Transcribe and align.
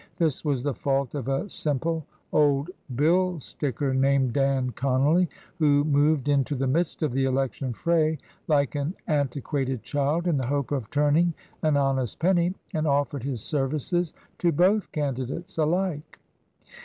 This 0.17 0.43
was 0.43 0.63
the 0.63 0.73
fault 0.73 1.13
of 1.13 1.27
a 1.27 1.47
simple 1.47 2.07
old 2.33 2.71
bill 2.95 3.39
sticker 3.39 3.93
named 3.93 4.33
Dan 4.33 4.71
ConoUy, 4.71 5.27
who 5.59 5.83
moved 5.83 6.27
into 6.27 6.55
the 6.55 6.65
midst 6.65 7.03
of 7.03 7.11
the 7.11 7.25
election 7.25 7.71
fray 7.71 8.17
like 8.47 8.73
an 8.73 8.95
anti 9.05 9.41
quated 9.43 9.83
child 9.83 10.25
in 10.27 10.37
the 10.37 10.47
hope 10.47 10.71
of 10.71 10.89
turning 10.89 11.35
an 11.61 11.77
honest 11.77 12.17
penny, 12.17 12.55
and 12.73 12.87
offered 12.87 13.21
his 13.21 13.43
services 13.43 14.11
to 14.39 14.51
both 14.51 14.91
candidates 14.91 15.59
alike. 15.59 16.17